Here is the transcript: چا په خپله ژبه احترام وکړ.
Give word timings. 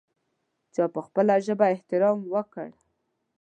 چا 0.73 0.83
په 0.93 0.99
خپله 1.07 1.33
ژبه 1.45 1.65
احترام 1.73 2.17
وکړ. 2.33 2.67